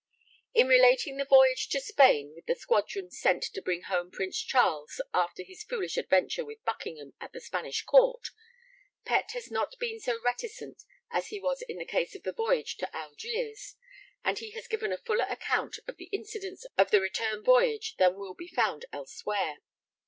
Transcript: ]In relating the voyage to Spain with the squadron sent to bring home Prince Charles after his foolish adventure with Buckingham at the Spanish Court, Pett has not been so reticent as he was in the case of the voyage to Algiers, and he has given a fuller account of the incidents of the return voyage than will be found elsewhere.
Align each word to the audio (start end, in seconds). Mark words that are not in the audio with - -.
]In 0.55 0.67
relating 0.67 1.17
the 1.17 1.25
voyage 1.25 1.69
to 1.69 1.79
Spain 1.79 2.33
with 2.33 2.47
the 2.47 2.55
squadron 2.55 3.11
sent 3.11 3.43
to 3.43 3.61
bring 3.61 3.83
home 3.83 4.09
Prince 4.09 4.39
Charles 4.41 4.99
after 5.13 5.43
his 5.43 5.61
foolish 5.63 5.95
adventure 5.95 6.43
with 6.43 6.65
Buckingham 6.65 7.13
at 7.21 7.33
the 7.33 7.39
Spanish 7.39 7.83
Court, 7.83 8.29
Pett 9.05 9.29
has 9.33 9.51
not 9.51 9.77
been 9.77 9.99
so 9.99 10.19
reticent 10.23 10.81
as 11.11 11.27
he 11.27 11.39
was 11.39 11.61
in 11.61 11.77
the 11.77 11.85
case 11.85 12.15
of 12.15 12.23
the 12.23 12.33
voyage 12.33 12.77
to 12.77 12.89
Algiers, 12.97 13.75
and 14.25 14.39
he 14.39 14.49
has 14.53 14.65
given 14.67 14.91
a 14.91 14.97
fuller 14.97 15.27
account 15.29 15.77
of 15.87 15.97
the 15.97 16.05
incidents 16.11 16.65
of 16.79 16.89
the 16.89 16.99
return 16.99 17.43
voyage 17.43 17.95
than 17.99 18.15
will 18.15 18.33
be 18.33 18.47
found 18.47 18.85
elsewhere. 18.91 19.59